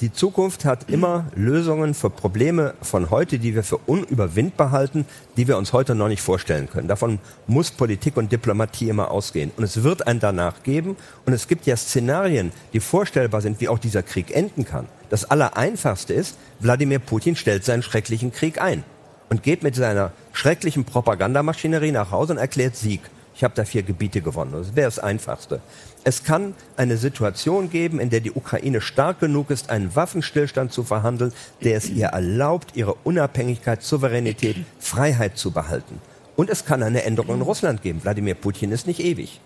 Die 0.02 0.12
Zukunft 0.12 0.64
hat 0.64 0.90
immer 0.90 1.26
Lösungen 1.36 1.94
für 1.94 2.10
Probleme 2.10 2.74
von 2.82 3.10
heute, 3.10 3.38
die 3.38 3.54
wir 3.54 3.62
für 3.62 3.76
unüberwindbar 3.76 4.72
halten, 4.72 5.06
die 5.36 5.46
wir 5.46 5.56
uns 5.56 5.72
heute 5.72 5.94
noch 5.94 6.08
nicht 6.08 6.22
vorstellen 6.22 6.68
können. 6.68 6.88
Davon 6.88 7.20
muss 7.46 7.70
Politik 7.70 8.16
und 8.16 8.32
Diplomatie 8.32 8.88
immer 8.88 9.12
ausgehen. 9.12 9.52
Und 9.56 9.62
es 9.62 9.84
wird 9.84 10.08
ein 10.08 10.18
danach 10.18 10.64
geben. 10.64 10.96
Und 11.24 11.34
es 11.34 11.46
gibt 11.46 11.66
ja 11.66 11.76
Szenarien, 11.76 12.50
die 12.72 12.80
vorstellbar 12.80 13.42
sind, 13.42 13.60
wie 13.60 13.68
auch 13.68 13.78
dieser 13.78 14.02
Krieg 14.02 14.34
enden 14.34 14.64
kann. 14.64 14.88
Das 15.08 15.30
Allereinfachste 15.30 16.14
ist, 16.14 16.36
Wladimir 16.58 16.98
Putin 16.98 17.36
stellt 17.36 17.64
seinen 17.64 17.84
schrecklichen 17.84 18.32
Krieg 18.32 18.60
ein 18.60 18.82
und 19.30 19.44
geht 19.44 19.62
mit 19.62 19.76
seiner 19.76 20.10
schrecklichen 20.32 20.84
Propagandamaschinerie 20.84 21.92
nach 21.92 22.10
Hause 22.10 22.32
und 22.32 22.38
erklärt 22.40 22.74
Sieg. 22.74 23.02
Ich 23.34 23.44
habe 23.44 23.54
da 23.54 23.64
vier 23.64 23.82
Gebiete 23.82 24.20
gewonnen. 24.20 24.52
Das 24.52 24.76
wäre 24.76 24.86
das 24.86 24.98
Einfachste. 24.98 25.60
Es 26.04 26.24
kann 26.24 26.54
eine 26.76 26.96
Situation 26.96 27.70
geben, 27.70 28.00
in 28.00 28.10
der 28.10 28.20
die 28.20 28.32
Ukraine 28.32 28.80
stark 28.80 29.20
genug 29.20 29.50
ist, 29.50 29.70
einen 29.70 29.94
Waffenstillstand 29.94 30.72
zu 30.72 30.82
verhandeln, 30.82 31.32
der 31.62 31.76
es 31.76 31.88
ihr 31.88 32.08
erlaubt, 32.08 32.72
ihre 32.74 32.94
Unabhängigkeit, 33.04 33.82
Souveränität, 33.82 34.56
Freiheit 34.80 35.38
zu 35.38 35.52
behalten. 35.52 36.00
Und 36.36 36.50
es 36.50 36.64
kann 36.64 36.82
eine 36.82 37.04
Änderung 37.04 37.36
in 37.36 37.42
Russland 37.42 37.82
geben. 37.82 38.02
Wladimir 38.02 38.34
Putin 38.34 38.72
ist 38.72 38.86
nicht 38.86 39.00
ewig. 39.00 39.40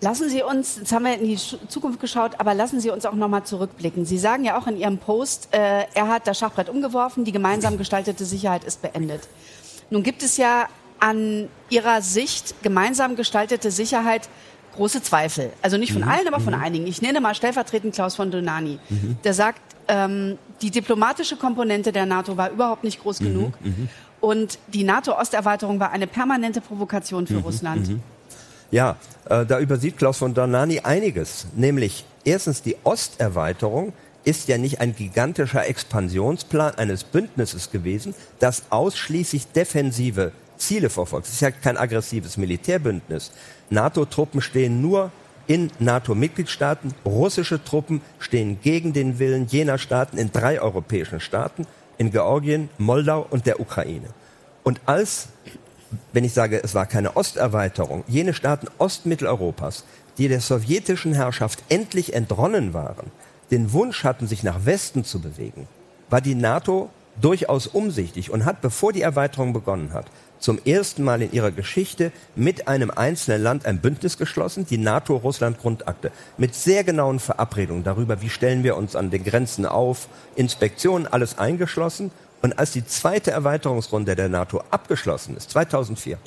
Lassen 0.00 0.28
Sie 0.28 0.42
uns, 0.42 0.76
jetzt 0.76 0.92
haben 0.92 1.04
wir 1.04 1.14
in 1.14 1.24
die 1.24 1.36
Zukunft 1.36 1.98
geschaut, 1.98 2.32
aber 2.38 2.54
lassen 2.54 2.80
Sie 2.80 2.90
uns 2.90 3.04
auch 3.04 3.14
nochmal 3.14 3.42
zurückblicken. 3.42 4.04
Sie 4.04 4.18
sagen 4.18 4.44
ja 4.44 4.56
auch 4.56 4.68
in 4.68 4.76
Ihrem 4.76 4.98
Post, 4.98 5.48
äh, 5.50 5.86
er 5.92 6.08
hat 6.08 6.28
das 6.28 6.38
Schachbrett 6.38 6.68
umgeworfen, 6.68 7.24
die 7.24 7.32
gemeinsam 7.32 7.78
gestaltete 7.78 8.24
Sicherheit 8.24 8.62
ist 8.62 8.80
beendet. 8.80 9.22
Nun 9.90 10.04
gibt 10.04 10.22
es 10.22 10.36
ja 10.36 10.68
an 11.00 11.48
Ihrer 11.70 12.02
Sicht 12.02 12.62
gemeinsam 12.62 13.16
gestaltete 13.16 13.70
Sicherheit 13.70 14.28
große 14.76 15.02
Zweifel. 15.02 15.50
Also 15.60 15.76
nicht 15.76 15.92
von 15.92 16.02
mhm. 16.02 16.08
allen, 16.08 16.28
aber 16.28 16.40
von 16.40 16.54
mhm. 16.54 16.62
einigen. 16.62 16.86
Ich 16.86 17.02
nenne 17.02 17.20
mal 17.20 17.34
stellvertretend 17.34 17.94
Klaus 17.94 18.16
von 18.16 18.30
Donani. 18.30 18.78
Mhm. 18.88 19.18
Der 19.24 19.34
sagt, 19.34 19.60
ähm, 19.88 20.38
die 20.62 20.70
diplomatische 20.70 21.36
Komponente 21.36 21.92
der 21.92 22.06
NATO 22.06 22.36
war 22.36 22.50
überhaupt 22.50 22.84
nicht 22.84 23.00
groß 23.02 23.20
mhm. 23.20 23.24
genug. 23.24 23.52
Mhm. 23.60 23.88
Und 24.20 24.58
die 24.68 24.84
NATO-Osterweiterung 24.84 25.78
war 25.78 25.92
eine 25.92 26.06
permanente 26.06 26.60
Provokation 26.60 27.26
für 27.26 27.38
Russland. 27.38 28.00
Ja, 28.70 28.96
äh, 29.28 29.46
da 29.46 29.60
übersieht 29.60 29.96
Klaus 29.96 30.18
von 30.18 30.34
Donani 30.34 30.80
einiges. 30.80 31.46
Nämlich 31.54 32.04
erstens 32.24 32.62
die 32.62 32.76
Osterweiterung 32.84 33.92
ist 34.24 34.48
ja 34.48 34.58
nicht 34.58 34.80
ein 34.80 34.94
gigantischer 34.94 35.66
Expansionsplan 35.66 36.74
eines 36.74 37.04
Bündnisses 37.04 37.70
gewesen, 37.70 38.14
das 38.40 38.64
ausschließlich 38.70 39.46
defensive 39.52 40.32
Ziele 40.58 40.90
verfolgt. 40.90 41.26
Es 41.26 41.34
ist 41.34 41.40
ja 41.40 41.50
kein 41.50 41.76
aggressives 41.76 42.36
Militärbündnis. 42.36 43.32
NATO-Truppen 43.70 44.40
stehen 44.40 44.80
nur 44.82 45.10
in 45.46 45.70
NATO-Mitgliedstaaten. 45.78 46.94
Russische 47.04 47.62
Truppen 47.64 48.02
stehen 48.18 48.60
gegen 48.60 48.92
den 48.92 49.18
Willen 49.18 49.46
jener 49.46 49.78
Staaten 49.78 50.18
in 50.18 50.30
drei 50.32 50.60
europäischen 50.60 51.20
Staaten, 51.20 51.66
in 51.96 52.10
Georgien, 52.10 52.68
Moldau 52.78 53.26
und 53.28 53.46
der 53.46 53.60
Ukraine. 53.60 54.08
Und 54.62 54.80
als 54.86 55.28
wenn 56.12 56.24
ich 56.24 56.34
sage, 56.34 56.60
es 56.62 56.74
war 56.74 56.86
keine 56.86 57.16
Osterweiterung, 57.16 58.04
jene 58.06 58.34
Staaten 58.34 58.68
Ostmitteleuropas, 58.78 59.84
die 60.18 60.28
der 60.28 60.40
sowjetischen 60.40 61.14
Herrschaft 61.14 61.62
endlich 61.68 62.14
entronnen 62.14 62.74
waren, 62.74 63.10
den 63.50 63.72
Wunsch 63.72 64.04
hatten, 64.04 64.26
sich 64.26 64.42
nach 64.42 64.66
Westen 64.66 65.04
zu 65.04 65.20
bewegen, 65.20 65.66
war 66.10 66.20
die 66.20 66.34
NATO 66.34 66.90
durchaus 67.20 67.66
umsichtig 67.66 68.30
und 68.30 68.44
hat, 68.44 68.60
bevor 68.60 68.92
die 68.92 69.02
Erweiterung 69.02 69.52
begonnen 69.52 69.92
hat, 69.92 70.06
zum 70.38 70.58
ersten 70.64 71.04
Mal 71.04 71.22
in 71.22 71.32
ihrer 71.32 71.50
Geschichte 71.50 72.12
mit 72.36 72.68
einem 72.68 72.90
einzelnen 72.90 73.42
Land 73.42 73.66
ein 73.66 73.80
Bündnis 73.80 74.18
geschlossen, 74.18 74.66
die 74.68 74.78
NATO-Russland-Grundakte, 74.78 76.12
mit 76.36 76.54
sehr 76.54 76.84
genauen 76.84 77.18
Verabredungen 77.18 77.84
darüber, 77.84 78.22
wie 78.22 78.30
stellen 78.30 78.64
wir 78.64 78.76
uns 78.76 78.96
an 78.96 79.10
den 79.10 79.24
Grenzen 79.24 79.66
auf, 79.66 80.08
Inspektionen, 80.36 81.06
alles 81.06 81.38
eingeschlossen 81.38 82.10
und 82.42 82.58
als 82.58 82.72
die 82.72 82.86
zweite 82.86 83.30
Erweiterungsrunde 83.30 84.14
der 84.14 84.28
NATO 84.28 84.62
abgeschlossen 84.70 85.36
ist, 85.36 85.50
2004, 85.50 86.18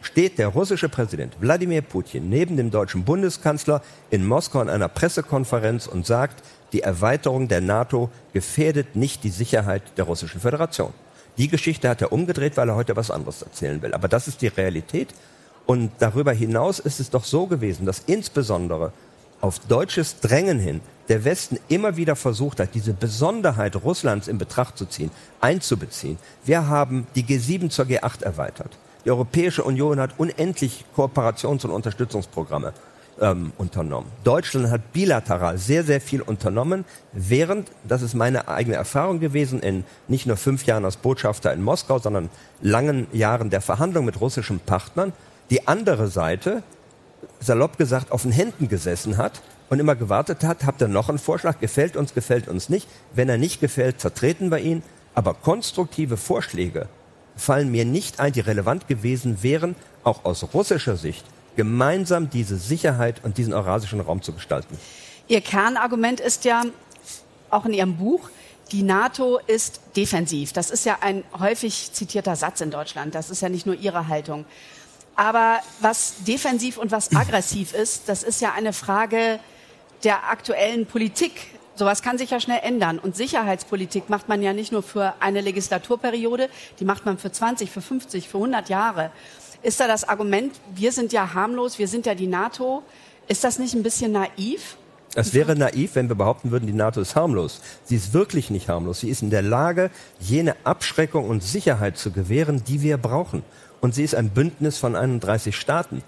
steht 0.00 0.38
der 0.38 0.48
russische 0.48 0.88
Präsident 0.88 1.36
Wladimir 1.40 1.82
Putin 1.82 2.28
neben 2.28 2.56
dem 2.56 2.70
deutschen 2.70 3.04
Bundeskanzler 3.04 3.82
in 4.10 4.26
Moskau 4.26 4.62
in 4.62 4.68
einer 4.68 4.88
Pressekonferenz 4.88 5.86
und 5.86 6.06
sagt, 6.06 6.42
die 6.72 6.82
Erweiterung 6.82 7.48
der 7.48 7.60
NATO 7.60 8.10
gefährdet 8.32 8.94
nicht 8.94 9.24
die 9.24 9.30
Sicherheit 9.30 9.82
der 9.96 10.04
russischen 10.04 10.40
Föderation. 10.40 10.92
Die 11.38 11.48
Geschichte 11.48 11.88
hat 11.88 12.02
er 12.02 12.12
umgedreht, 12.12 12.56
weil 12.56 12.68
er 12.68 12.74
heute 12.74 12.96
was 12.96 13.12
anderes 13.12 13.42
erzählen 13.42 13.80
will. 13.80 13.94
Aber 13.94 14.08
das 14.08 14.26
ist 14.26 14.42
die 14.42 14.48
Realität. 14.48 15.14
Und 15.66 15.92
darüber 16.00 16.32
hinaus 16.32 16.80
ist 16.80 16.98
es 16.98 17.10
doch 17.10 17.24
so 17.24 17.46
gewesen, 17.46 17.86
dass 17.86 18.02
insbesondere 18.06 18.92
auf 19.40 19.60
deutsches 19.60 20.18
Drängen 20.18 20.58
hin 20.58 20.80
der 21.08 21.24
Westen 21.24 21.58
immer 21.68 21.96
wieder 21.96 22.16
versucht 22.16 22.58
hat, 22.58 22.74
diese 22.74 22.92
Besonderheit 22.92 23.76
Russlands 23.76 24.28
in 24.28 24.38
Betracht 24.38 24.76
zu 24.76 24.86
ziehen, 24.86 25.10
einzubeziehen. 25.40 26.18
Wir 26.44 26.66
haben 26.66 27.06
die 27.14 27.22
G7 27.22 27.70
zur 27.70 27.86
G8 27.86 28.24
erweitert. 28.24 28.76
Die 29.04 29.10
Europäische 29.10 29.62
Union 29.62 30.00
hat 30.00 30.18
unendlich 30.18 30.84
Kooperations- 30.96 31.64
und 31.64 31.70
Unterstützungsprogramme 31.70 32.72
ähm, 33.20 33.52
unternommen. 33.58 34.10
Deutschland 34.24 34.70
hat 34.70 34.92
bilateral 34.92 35.58
sehr, 35.58 35.84
sehr 35.84 36.00
viel 36.00 36.22
unternommen, 36.22 36.84
während, 37.12 37.70
das 37.86 38.02
ist 38.02 38.14
meine 38.14 38.48
eigene 38.48 38.76
Erfahrung 38.76 39.20
gewesen, 39.20 39.60
in 39.60 39.84
nicht 40.06 40.26
nur 40.26 40.36
fünf 40.36 40.66
Jahren 40.66 40.84
als 40.84 40.96
Botschafter 40.96 41.52
in 41.52 41.62
Moskau, 41.62 41.98
sondern 41.98 42.30
langen 42.60 43.06
Jahren 43.12 43.50
der 43.50 43.60
Verhandlung 43.60 44.04
mit 44.04 44.20
russischen 44.20 44.60
Partnern, 44.60 45.12
die 45.50 45.66
andere 45.66 46.08
Seite, 46.08 46.62
salopp 47.40 47.78
gesagt, 47.78 48.12
auf 48.12 48.22
den 48.22 48.32
Händen 48.32 48.68
gesessen 48.68 49.16
hat 49.16 49.40
und 49.68 49.80
immer 49.80 49.96
gewartet 49.96 50.44
hat, 50.44 50.64
habt 50.64 50.80
ihr 50.80 50.88
noch 50.88 51.08
einen 51.08 51.18
Vorschlag, 51.18 51.60
gefällt 51.60 51.96
uns, 51.96 52.14
gefällt 52.14 52.48
uns 52.48 52.68
nicht. 52.68 52.88
Wenn 53.14 53.28
er 53.28 53.38
nicht 53.38 53.60
gefällt, 53.60 54.00
vertreten 54.00 54.50
wir 54.50 54.58
ihn. 54.58 54.82
Aber 55.14 55.34
konstruktive 55.34 56.16
Vorschläge 56.16 56.88
fallen 57.36 57.70
mir 57.70 57.84
nicht 57.84 58.20
ein, 58.20 58.32
die 58.32 58.40
relevant 58.40 58.88
gewesen 58.88 59.42
wären, 59.42 59.74
auch 60.04 60.24
aus 60.24 60.54
russischer 60.54 60.96
Sicht, 60.96 61.24
gemeinsam 61.58 62.30
diese 62.30 62.56
Sicherheit 62.56 63.24
und 63.24 63.36
diesen 63.36 63.52
eurasischen 63.52 64.00
Raum 64.00 64.22
zu 64.22 64.32
gestalten. 64.32 64.78
Ihr 65.26 65.40
Kernargument 65.40 66.20
ist 66.20 66.44
ja, 66.44 66.62
auch 67.50 67.66
in 67.66 67.72
Ihrem 67.72 67.96
Buch, 67.96 68.30
die 68.70 68.84
NATO 68.84 69.40
ist 69.44 69.80
defensiv. 69.96 70.52
Das 70.52 70.70
ist 70.70 70.86
ja 70.86 70.98
ein 71.00 71.24
häufig 71.36 71.92
zitierter 71.92 72.36
Satz 72.36 72.60
in 72.60 72.70
Deutschland. 72.70 73.16
Das 73.16 73.28
ist 73.28 73.42
ja 73.42 73.48
nicht 73.48 73.66
nur 73.66 73.74
Ihre 73.74 74.06
Haltung. 74.06 74.44
Aber 75.16 75.58
was 75.80 76.22
defensiv 76.28 76.78
und 76.78 76.92
was 76.92 77.12
aggressiv 77.16 77.74
ist, 77.74 78.08
das 78.08 78.22
ist 78.22 78.40
ja 78.40 78.52
eine 78.52 78.72
Frage 78.72 79.40
der 80.04 80.30
aktuellen 80.30 80.86
Politik. 80.86 81.32
Sowas 81.74 82.02
kann 82.02 82.18
sich 82.18 82.30
ja 82.30 82.38
schnell 82.38 82.60
ändern. 82.62 83.00
Und 83.00 83.16
Sicherheitspolitik 83.16 84.08
macht 84.10 84.28
man 84.28 84.42
ja 84.42 84.52
nicht 84.52 84.70
nur 84.70 84.84
für 84.84 85.14
eine 85.18 85.40
Legislaturperiode, 85.40 86.50
die 86.78 86.84
macht 86.84 87.04
man 87.04 87.18
für 87.18 87.32
20, 87.32 87.68
für 87.68 87.80
50, 87.80 88.28
für 88.28 88.36
100 88.36 88.68
Jahre. 88.68 89.10
Ist 89.62 89.80
da 89.80 89.88
das 89.88 90.08
Argument, 90.08 90.54
wir 90.74 90.92
sind 90.92 91.12
ja 91.12 91.34
harmlos, 91.34 91.78
wir 91.78 91.88
sind 91.88 92.06
ja 92.06 92.14
die 92.14 92.26
NATO, 92.26 92.82
ist 93.26 93.44
das 93.44 93.58
nicht 93.58 93.74
ein 93.74 93.82
bisschen 93.82 94.12
naiv? 94.12 94.76
Es 95.14 95.34
wäre 95.34 95.56
naiv, 95.56 95.94
wenn 95.94 96.08
wir 96.08 96.14
behaupten 96.14 96.50
würden, 96.50 96.66
die 96.66 96.72
NATO 96.72 97.00
ist 97.00 97.16
harmlos. 97.16 97.60
Sie 97.84 97.96
ist 97.96 98.12
wirklich 98.12 98.50
nicht 98.50 98.68
harmlos. 98.68 99.00
Sie 99.00 99.08
ist 99.08 99.22
in 99.22 99.30
der 99.30 99.42
Lage, 99.42 99.90
jene 100.20 100.54
Abschreckung 100.64 101.28
und 101.28 101.42
Sicherheit 101.42 101.98
zu 101.98 102.12
gewähren, 102.12 102.62
die 102.64 102.82
wir 102.82 102.98
brauchen. 102.98 103.42
Und 103.80 103.94
sie 103.94 104.04
ist 104.04 104.14
ein 104.14 104.30
Bündnis 104.30 104.78
von 104.78 104.94
31 104.94 105.56
Staaten 105.56 106.02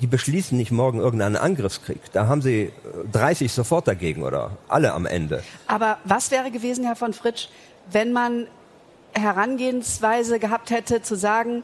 die 0.00 0.06
beschließen 0.06 0.56
nicht 0.56 0.70
morgen 0.70 0.98
irgendeinen 0.98 1.36
Angriffskrieg. 1.36 2.00
Da 2.12 2.26
haben 2.26 2.40
sie 2.42 2.72
30 3.12 3.46
äh, 3.46 3.48
sofort 3.48 3.86
dagegen 3.86 4.22
oder 4.22 4.52
alle 4.68 4.92
am 4.92 5.06
Ende. 5.06 5.42
Aber 5.66 5.98
was 6.04 6.30
wäre 6.30 6.50
gewesen, 6.50 6.84
Herr 6.84 6.96
von 6.96 7.12
Fritsch, 7.12 7.48
wenn 7.90 8.12
man 8.12 8.46
Herangehensweise 9.12 10.38
gehabt 10.38 10.70
hätte, 10.70 11.02
zu 11.02 11.16
sagen, 11.16 11.62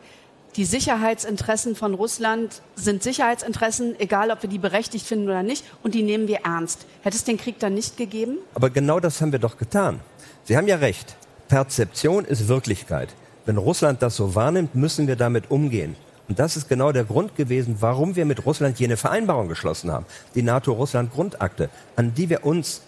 die 0.56 0.64
Sicherheitsinteressen 0.64 1.76
von 1.76 1.92
Russland 1.92 2.62
sind 2.76 3.02
Sicherheitsinteressen, 3.02 3.98
egal 4.00 4.30
ob 4.30 4.42
wir 4.42 4.48
die 4.48 4.58
berechtigt 4.58 5.06
finden 5.06 5.26
oder 5.26 5.42
nicht, 5.42 5.64
und 5.82 5.94
die 5.94 6.02
nehmen 6.02 6.28
wir 6.28 6.40
ernst. 6.44 6.86
Hätte 7.02 7.16
es 7.16 7.24
den 7.24 7.36
Krieg 7.36 7.58
dann 7.58 7.74
nicht 7.74 7.96
gegeben? 7.98 8.38
Aber 8.54 8.70
genau 8.70 8.98
das 8.98 9.20
haben 9.20 9.32
wir 9.32 9.38
doch 9.38 9.58
getan. 9.58 10.00
Sie 10.44 10.56
haben 10.56 10.66
ja 10.66 10.76
recht. 10.76 11.16
Perzeption 11.48 12.24
ist 12.24 12.48
Wirklichkeit. 12.48 13.10
Wenn 13.44 13.58
Russland 13.58 14.02
das 14.02 14.16
so 14.16 14.34
wahrnimmt, 14.34 14.74
müssen 14.74 15.06
wir 15.06 15.16
damit 15.16 15.50
umgehen. 15.50 15.94
Und 16.28 16.38
das 16.38 16.56
ist 16.56 16.68
genau 16.68 16.90
der 16.90 17.04
Grund 17.04 17.36
gewesen, 17.36 17.76
warum 17.80 18.16
wir 18.16 18.24
mit 18.24 18.46
Russland 18.46 18.80
jene 18.80 18.96
Vereinbarung 18.96 19.48
geschlossen 19.48 19.92
haben, 19.92 20.06
die 20.34 20.42
NATO-Russland-Grundakte, 20.42 21.68
an 21.94 22.14
die 22.14 22.30
wir 22.30 22.44
uns 22.44 22.80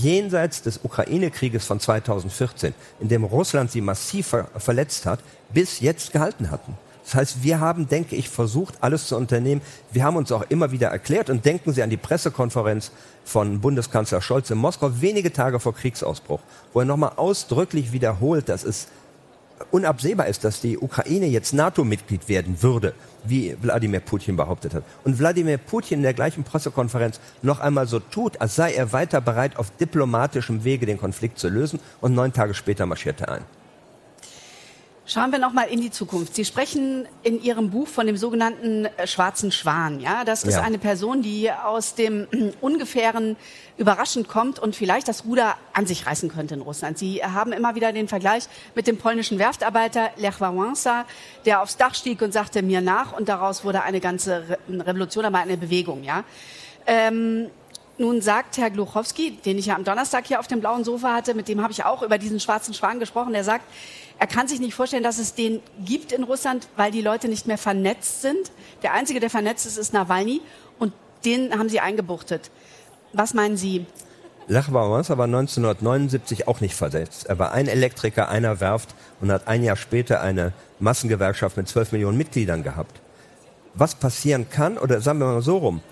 jenseits 0.00 0.62
des 0.62 0.80
Ukraine-Krieges 0.82 1.66
von 1.66 1.80
2014, 1.80 2.72
in 3.00 3.08
dem 3.08 3.24
Russland 3.24 3.70
sie 3.70 3.80
massiv 3.80 4.28
ver 4.28 4.48
verletzt 4.56 5.06
hat, 5.06 5.20
bis 5.52 5.80
jetzt 5.80 6.12
gehalten 6.12 6.50
hatten. 6.50 6.76
Das 7.06 7.14
heißt, 7.14 7.44
wir 7.44 7.60
haben, 7.60 7.88
denke 7.88 8.16
ich, 8.16 8.28
versucht, 8.28 8.74
alles 8.80 9.06
zu 9.06 9.16
unternehmen. 9.16 9.60
Wir 9.92 10.02
haben 10.02 10.16
uns 10.16 10.32
auch 10.32 10.42
immer 10.48 10.72
wieder 10.72 10.88
erklärt 10.88 11.30
und 11.30 11.44
denken 11.44 11.72
Sie 11.72 11.84
an 11.84 11.88
die 11.88 11.96
Pressekonferenz 11.96 12.90
von 13.24 13.60
Bundeskanzler 13.60 14.20
Scholz 14.20 14.50
in 14.50 14.58
Moskau 14.58 14.90
wenige 15.00 15.32
Tage 15.32 15.60
vor 15.60 15.72
Kriegsausbruch, 15.72 16.40
wo 16.72 16.80
er 16.80 16.84
nochmal 16.84 17.12
ausdrücklich 17.14 17.92
wiederholt, 17.92 18.48
dass 18.48 18.64
es 18.64 18.88
unabsehbar 19.70 20.26
ist, 20.26 20.42
dass 20.42 20.60
die 20.60 20.78
Ukraine 20.78 21.26
jetzt 21.26 21.54
NATO-Mitglied 21.54 22.28
werden 22.28 22.60
würde, 22.60 22.92
wie 23.22 23.56
Wladimir 23.62 24.00
Putin 24.00 24.34
behauptet 24.36 24.74
hat. 24.74 24.82
Und 25.04 25.20
Wladimir 25.20 25.58
Putin 25.58 25.98
in 25.98 26.02
der 26.02 26.12
gleichen 26.12 26.42
Pressekonferenz 26.42 27.20
noch 27.40 27.60
einmal 27.60 27.86
so 27.86 28.00
tut, 28.00 28.40
als 28.40 28.56
sei 28.56 28.74
er 28.74 28.92
weiter 28.92 29.20
bereit, 29.20 29.58
auf 29.58 29.70
diplomatischem 29.70 30.64
Wege 30.64 30.86
den 30.86 30.98
Konflikt 30.98 31.38
zu 31.38 31.48
lösen 31.48 31.78
und 32.00 32.16
neun 32.16 32.32
Tage 32.32 32.52
später 32.52 32.84
marschiert 32.84 33.20
er 33.20 33.30
ein. 33.30 33.44
Schauen 35.08 35.30
wir 35.30 35.38
noch 35.38 35.52
mal 35.52 35.68
in 35.68 35.80
die 35.80 35.92
Zukunft. 35.92 36.34
Sie 36.34 36.44
sprechen 36.44 37.06
in 37.22 37.40
Ihrem 37.40 37.70
Buch 37.70 37.86
von 37.86 38.08
dem 38.08 38.16
sogenannten 38.16 38.86
äh, 38.86 39.06
schwarzen 39.06 39.52
Schwan. 39.52 40.00
Ja, 40.00 40.24
das 40.24 40.42
ist 40.42 40.54
ja. 40.54 40.62
eine 40.62 40.78
Person, 40.78 41.22
die 41.22 41.48
aus 41.48 41.94
dem 41.94 42.26
ungefähren 42.60 43.36
überraschend 43.78 44.26
kommt 44.26 44.58
und 44.58 44.74
vielleicht 44.74 45.06
das 45.06 45.24
Ruder 45.24 45.54
an 45.72 45.86
sich 45.86 46.06
reißen 46.06 46.28
könnte 46.28 46.54
in 46.54 46.60
Russland. 46.60 46.98
Sie 46.98 47.22
haben 47.22 47.52
immer 47.52 47.76
wieder 47.76 47.92
den 47.92 48.08
Vergleich 48.08 48.48
mit 48.74 48.88
dem 48.88 48.98
polnischen 48.98 49.38
Werftarbeiter 49.38 50.10
Lech 50.16 50.40
Wałęsa, 50.40 51.04
der 51.44 51.62
aufs 51.62 51.76
Dach 51.76 51.94
stieg 51.94 52.20
und 52.20 52.32
sagte 52.32 52.62
mir 52.62 52.80
nach 52.80 53.16
und 53.16 53.28
daraus 53.28 53.64
wurde 53.64 53.82
eine 53.82 54.00
ganze 54.00 54.42
Re 54.48 54.58
Revolution, 54.68 55.24
aber 55.24 55.38
eine 55.38 55.56
Bewegung. 55.56 56.02
Ja. 56.02 56.24
Ähm, 56.84 57.48
nun 57.98 58.20
sagt 58.20 58.58
Herr 58.58 58.70
Gluchowski, 58.70 59.38
den 59.44 59.56
ich 59.56 59.66
ja 59.66 59.76
am 59.76 59.84
Donnerstag 59.84 60.26
hier 60.26 60.40
auf 60.40 60.48
dem 60.48 60.60
blauen 60.60 60.84
Sofa 60.84 61.14
hatte, 61.14 61.34
mit 61.34 61.48
dem 61.48 61.62
habe 61.62 61.72
ich 61.72 61.84
auch 61.84 62.02
über 62.02 62.18
diesen 62.18 62.40
schwarzen 62.40 62.74
Schwan 62.74 62.98
gesprochen, 62.98 63.32
der 63.32 63.44
sagt, 63.44 63.64
er 64.18 64.26
kann 64.26 64.48
sich 64.48 64.60
nicht 64.60 64.74
vorstellen, 64.74 65.02
dass 65.02 65.18
es 65.18 65.34
den 65.34 65.60
gibt 65.84 66.12
in 66.12 66.22
Russland, 66.24 66.68
weil 66.76 66.90
die 66.90 67.02
Leute 67.02 67.28
nicht 67.28 67.46
mehr 67.46 67.58
vernetzt 67.58 68.22
sind. 68.22 68.50
Der 68.82 68.94
Einzige, 68.94 69.20
der 69.20 69.30
vernetzt 69.30 69.66
ist, 69.66 69.76
ist 69.76 69.92
Nawalny. 69.92 70.40
Und 70.78 70.92
den 71.24 71.58
haben 71.58 71.68
Sie 71.68 71.80
eingebuchtet. 71.80 72.50
Was 73.12 73.34
meinen 73.34 73.56
Sie? 73.56 73.84
Lech 74.48 74.68
Wałęsa 74.68 75.18
war 75.18 75.24
1979 75.24 76.48
auch 76.48 76.60
nicht 76.60 76.74
versetzt. 76.74 77.26
Er 77.26 77.38
war 77.38 77.52
ein 77.52 77.66
Elektriker 77.66 78.28
einer 78.28 78.60
Werft 78.60 78.94
und 79.20 79.32
hat 79.32 79.48
ein 79.48 79.64
Jahr 79.64 79.76
später 79.76 80.20
eine 80.20 80.52
Massengewerkschaft 80.78 81.56
mit 81.56 81.68
12 81.68 81.92
Millionen 81.92 82.16
Mitgliedern 82.16 82.62
gehabt. 82.62 83.00
Was 83.74 83.96
passieren 83.96 84.48
kann, 84.48 84.78
oder 84.78 85.00
sagen 85.00 85.18
wir 85.18 85.26
mal 85.26 85.42
so 85.42 85.58
rum, 85.58 85.82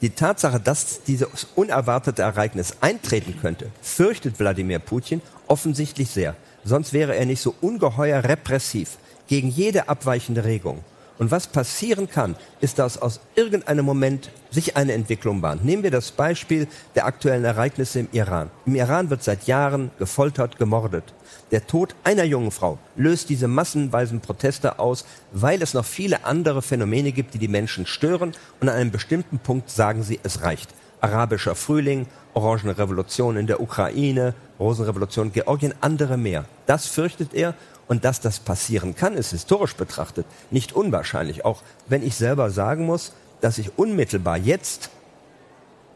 die 0.00 0.10
Tatsache, 0.10 0.60
dass 0.60 1.02
dieses 1.02 1.48
unerwartete 1.54 2.22
Ereignis 2.22 2.76
eintreten 2.80 3.36
könnte, 3.40 3.70
fürchtet 3.82 4.38
Wladimir 4.38 4.78
Putin 4.78 5.20
offensichtlich 5.48 6.10
sehr. 6.10 6.36
Sonst 6.64 6.92
wäre 6.92 7.14
er 7.14 7.26
nicht 7.26 7.42
so 7.42 7.54
ungeheuer 7.60 8.24
repressiv 8.24 8.96
gegen 9.28 9.48
jede 9.48 9.88
abweichende 9.88 10.44
Regung. 10.44 10.82
Und 11.16 11.30
was 11.30 11.46
passieren 11.46 12.10
kann, 12.10 12.34
ist, 12.60 12.80
dass 12.80 13.00
aus 13.00 13.20
irgendeinem 13.36 13.84
Moment 13.84 14.30
sich 14.50 14.76
eine 14.76 14.94
Entwicklung 14.94 15.40
bahnt. 15.40 15.64
Nehmen 15.64 15.84
wir 15.84 15.92
das 15.92 16.10
Beispiel 16.10 16.66
der 16.96 17.06
aktuellen 17.06 17.44
Ereignisse 17.44 18.00
im 18.00 18.08
Iran. 18.10 18.50
Im 18.66 18.74
Iran 18.74 19.10
wird 19.10 19.22
seit 19.22 19.46
Jahren 19.46 19.92
gefoltert, 19.98 20.58
gemordet. 20.58 21.04
Der 21.52 21.66
Tod 21.68 21.94
einer 22.02 22.24
jungen 22.24 22.50
Frau 22.50 22.78
löst 22.96 23.28
diese 23.28 23.46
massenweisen 23.46 24.20
Proteste 24.20 24.80
aus, 24.80 25.04
weil 25.30 25.62
es 25.62 25.72
noch 25.72 25.84
viele 25.84 26.24
andere 26.24 26.62
Phänomene 26.62 27.12
gibt, 27.12 27.34
die 27.34 27.38
die 27.38 27.48
Menschen 27.48 27.86
stören. 27.86 28.32
Und 28.60 28.68
an 28.68 28.74
einem 28.74 28.90
bestimmten 28.90 29.38
Punkt 29.38 29.70
sagen 29.70 30.02
sie, 30.02 30.18
es 30.24 30.42
reicht. 30.42 30.70
Arabischer 31.04 31.54
Frühling, 31.54 32.06
Orangenrevolution 32.32 33.36
in 33.36 33.46
der 33.46 33.60
Ukraine, 33.60 34.32
Rosenrevolution 34.58 35.32
Georgien, 35.32 35.74
andere 35.82 36.16
mehr. 36.16 36.46
Das 36.64 36.86
fürchtet 36.86 37.34
er 37.34 37.52
und 37.88 38.06
dass 38.06 38.20
das 38.20 38.40
passieren 38.40 38.96
kann, 38.96 39.12
ist 39.12 39.32
historisch 39.32 39.76
betrachtet 39.76 40.24
nicht 40.50 40.72
unwahrscheinlich. 40.72 41.44
Auch 41.44 41.60
wenn 41.88 42.02
ich 42.02 42.14
selber 42.14 42.50
sagen 42.50 42.86
muss, 42.86 43.12
dass 43.42 43.58
ich 43.58 43.78
unmittelbar 43.78 44.38
jetzt 44.38 44.88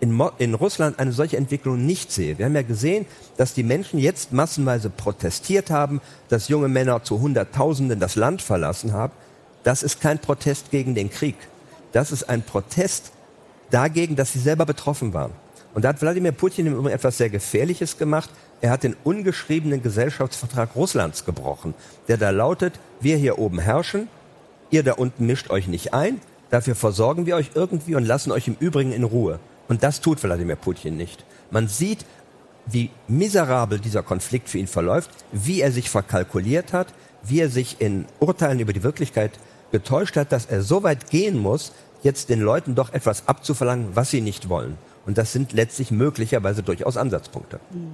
in, 0.00 0.12
Mo 0.12 0.30
in 0.36 0.52
Russland 0.52 0.98
eine 0.98 1.12
solche 1.12 1.38
Entwicklung 1.38 1.86
nicht 1.86 2.12
sehe. 2.12 2.36
Wir 2.36 2.44
haben 2.44 2.54
ja 2.54 2.60
gesehen, 2.60 3.06
dass 3.38 3.54
die 3.54 3.62
Menschen 3.62 3.98
jetzt 3.98 4.32
massenweise 4.32 4.90
protestiert 4.90 5.70
haben, 5.70 6.02
dass 6.28 6.48
junge 6.48 6.68
Männer 6.68 7.02
zu 7.02 7.18
Hunderttausenden 7.18 7.98
das 7.98 8.14
Land 8.14 8.42
verlassen 8.42 8.92
haben. 8.92 9.14
Das 9.64 9.82
ist 9.82 10.02
kein 10.02 10.18
Protest 10.18 10.70
gegen 10.70 10.94
den 10.94 11.08
Krieg. 11.08 11.36
Das 11.92 12.12
ist 12.12 12.28
ein 12.28 12.42
Protest 12.42 13.12
dagegen, 13.70 14.16
dass 14.16 14.32
sie 14.32 14.38
selber 14.38 14.66
betroffen 14.66 15.12
waren. 15.12 15.32
Und 15.74 15.84
da 15.84 15.90
hat 15.90 16.00
Wladimir 16.00 16.32
Putin 16.32 16.66
im 16.66 16.74
Übrigen 16.74 16.94
etwas 16.94 17.18
sehr 17.18 17.30
Gefährliches 17.30 17.98
gemacht. 17.98 18.30
Er 18.60 18.70
hat 18.70 18.82
den 18.82 18.96
ungeschriebenen 19.04 19.82
Gesellschaftsvertrag 19.82 20.74
Russlands 20.74 21.24
gebrochen, 21.24 21.74
der 22.08 22.16
da 22.16 22.30
lautet, 22.30 22.80
wir 23.00 23.16
hier 23.16 23.38
oben 23.38 23.58
herrschen, 23.58 24.08
ihr 24.70 24.82
da 24.82 24.94
unten 24.94 25.26
mischt 25.26 25.50
euch 25.50 25.68
nicht 25.68 25.94
ein, 25.94 26.20
dafür 26.50 26.74
versorgen 26.74 27.26
wir 27.26 27.36
euch 27.36 27.50
irgendwie 27.54 27.94
und 27.94 28.04
lassen 28.04 28.32
euch 28.32 28.48
im 28.48 28.56
Übrigen 28.58 28.92
in 28.92 29.04
Ruhe. 29.04 29.38
Und 29.68 29.82
das 29.82 30.00
tut 30.00 30.22
Wladimir 30.22 30.56
Putin 30.56 30.96
nicht. 30.96 31.24
Man 31.50 31.68
sieht, 31.68 32.04
wie 32.66 32.90
miserabel 33.06 33.78
dieser 33.78 34.02
Konflikt 34.02 34.48
für 34.48 34.58
ihn 34.58 34.66
verläuft, 34.66 35.10
wie 35.32 35.60
er 35.60 35.72
sich 35.72 35.90
verkalkuliert 35.90 36.72
hat, 36.72 36.88
wie 37.22 37.40
er 37.40 37.48
sich 37.48 37.80
in 37.80 38.06
Urteilen 38.18 38.60
über 38.60 38.72
die 38.72 38.82
Wirklichkeit 38.82 39.32
getäuscht 39.72 40.16
hat, 40.16 40.32
dass 40.32 40.46
er 40.46 40.62
so 40.62 40.82
weit 40.82 41.10
gehen 41.10 41.38
muss, 41.38 41.72
jetzt 42.02 42.28
den 42.28 42.40
Leuten 42.40 42.74
doch 42.74 42.92
etwas 42.92 43.28
abzuverlangen, 43.28 43.94
was 43.94 44.10
sie 44.10 44.20
nicht 44.20 44.48
wollen. 44.48 44.78
Und 45.06 45.16
das 45.16 45.32
sind 45.32 45.52
letztlich 45.52 45.90
möglicherweise 45.90 46.62
durchaus 46.62 46.96
Ansatzpunkte. 46.96 47.60
Mhm. 47.70 47.92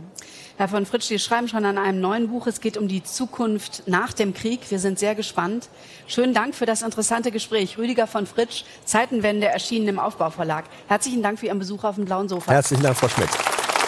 Herr 0.57 0.69
von 0.69 0.87
Fritsch, 0.87 1.05
Sie 1.05 1.19
schreiben 1.19 1.49
schon 1.49 1.65
an 1.65 1.79
einem 1.79 2.01
neuen 2.01 2.29
Buch. 2.29 2.47
Es 2.47 2.61
geht 2.61 2.77
um 2.77 2.87
die 2.87 3.03
Zukunft 3.03 3.85
nach 3.87 4.13
dem 4.13 4.35
Krieg. 4.35 4.61
Wir 4.69 4.79
sind 4.79 5.01
sehr 5.01 5.17
gespannt. 5.17 5.69
Schönen 6.07 6.33
Dank 6.33 6.55
für 6.55 6.67
das 6.67 6.83
interessante 6.83 7.33
Gespräch. 7.33 7.77
Rüdiger 7.77 8.07
von 8.07 8.27
Fritsch, 8.27 8.65
Zeitenwende, 8.85 9.49
erschienen 9.49 9.89
im 9.89 9.99
Aufbauverlag. 9.99 10.65
Herzlichen 10.87 11.23
Dank 11.23 11.41
für 11.41 11.47
Ihren 11.47 11.59
Besuch 11.59 11.83
auf 11.83 11.97
dem 11.97 12.05
blauen 12.05 12.29
Sofa. 12.29 12.53
Herzlichen 12.53 12.85
Dank, 12.85 12.97
Frau 12.97 13.09
Schmidt. 13.09 13.31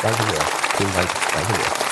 Danke 0.02 0.22
sehr. 0.22 0.44
Vielen 0.76 0.94
Dank. 0.94 1.08
Danke 1.32 1.54
sehr. 1.54 1.85